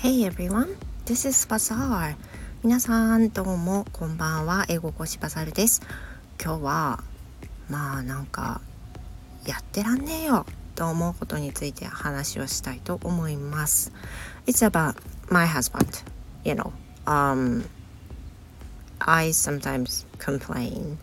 [0.00, 2.14] Hey everyone, this is Bazaar.
[2.62, 4.64] 皆さんどうもこんばんは。
[4.68, 5.82] 英語講師バザールです。
[6.40, 7.02] 今日は
[7.68, 8.60] まあなんか
[9.44, 10.46] やってらんねえよ
[10.76, 13.90] と思うことについて話をしたいと思います。
[14.46, 14.94] It's about
[15.30, 16.04] my husband.
[16.44, 16.70] You know,
[17.04, 17.64] um,
[19.00, 20.96] I sometimes complain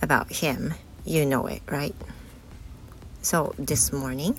[0.00, 0.74] about him.
[1.04, 1.94] You know it, right?
[3.22, 4.34] So this morning,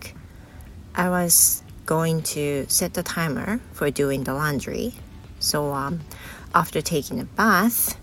[0.93, 4.93] I was going to set the timer for doing the laundry.
[5.39, 6.01] So um,
[6.53, 7.97] after taking a bath,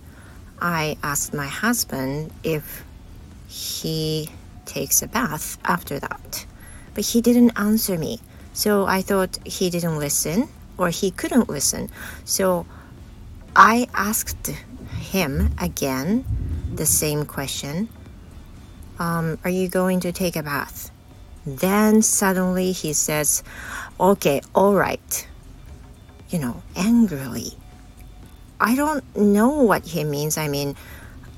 [0.60, 2.84] I asked my husband if
[3.46, 4.28] he
[4.64, 6.44] takes a bath after that.
[6.94, 8.18] But he didn't answer me.
[8.54, 11.88] So I thought he didn't listen or he couldn't listen.
[12.24, 12.66] So
[13.54, 14.50] I asked
[14.98, 16.24] him again
[16.74, 17.88] the same question
[18.98, 20.90] um, Are you going to take a bath?
[21.46, 23.42] Then suddenly he says,
[24.00, 25.28] Okay, all right.
[26.28, 27.52] You know, angrily.
[28.60, 30.36] I don't know what he means.
[30.36, 30.74] I mean,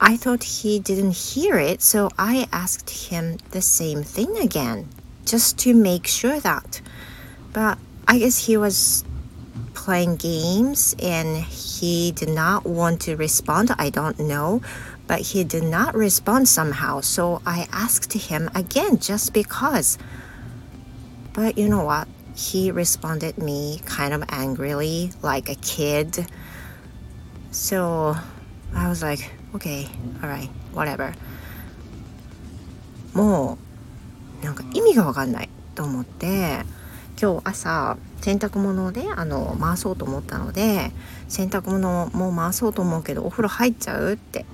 [0.00, 4.88] I thought he didn't hear it, so I asked him the same thing again,
[5.26, 6.80] just to make sure that.
[7.52, 9.04] But I guess he was
[9.87, 13.71] playing games and he did not want to respond.
[13.77, 14.61] I don't know
[15.07, 17.01] but he did not respond somehow.
[17.01, 19.97] So I asked him again just because.
[21.33, 22.07] But you know what?
[22.35, 26.25] He responded me kind of angrily, like a kid.
[27.51, 28.15] So
[28.73, 29.87] I was like, okay,
[30.21, 31.13] alright, whatever.
[33.13, 33.59] も
[34.41, 36.63] うなんか意味がわかんないと思って
[37.20, 40.92] 今日朝洗濯物であの回そうと思ったので
[41.28, 44.46] 洗濯物も回そうと思うけどお風呂入っちゃうって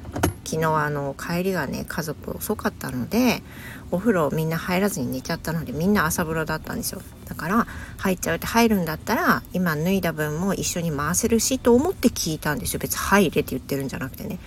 [0.45, 3.43] 昨日あの帰りがね家族遅かったので
[3.91, 7.03] お風呂みんな入らずに寝ちゃったのでみんな朝風呂だったんですよ。
[7.27, 7.67] だから
[7.99, 12.81] 入っちゃうって入るんだったら今脱いだ分も一緒に回せるしと思って聞いたんですよ。
[12.81, 14.39] 別に入れって言ってるんじゃなくてね。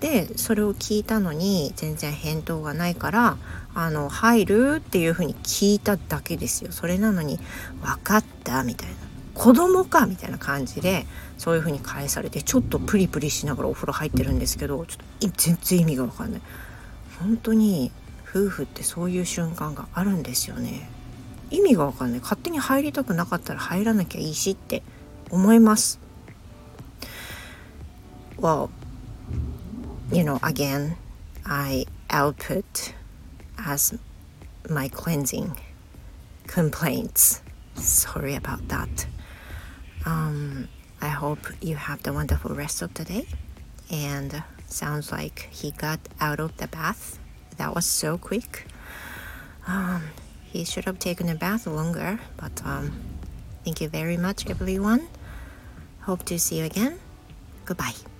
[0.00, 3.36] でそれを聞いたのに全然返答がないから
[3.78, 6.72] 「あの入る?」っていうふうに聞いただけですよ。
[6.72, 7.38] それなのに
[7.84, 8.94] 「分かった」みたいな
[9.34, 11.06] 子供かみたいな感じで
[11.36, 16.40] そういう風に返されてちょっとプリプリしながらお風呂入ってるんですけどちょっと全然意味が分かんない。
[17.20, 17.92] 本当に
[18.28, 20.88] 夫婦ってそういう瞬間があるんですよね。
[21.50, 22.20] 意味が分かんない。
[22.20, 24.82] 勝手に入りたくなかったら入らなきゃいいしって
[25.30, 26.00] 思います。
[28.38, 28.70] Well
[30.12, 30.96] you know again
[31.44, 32.64] I output
[33.66, 33.98] as
[34.70, 35.56] my cleansing
[36.46, 37.42] complaints
[37.74, 39.06] sorry about that
[40.06, 40.68] Um,
[41.00, 43.26] I hope you have the wonderful rest of the day.
[43.90, 47.18] And sounds like he got out of the bath.
[47.56, 48.66] That was so quick.
[49.66, 50.02] Um,
[50.44, 52.92] he should have taken a bath longer, but um,
[53.64, 55.08] thank you very much, everyone.
[56.02, 56.98] Hope to see you again.
[57.64, 58.15] Goodbye.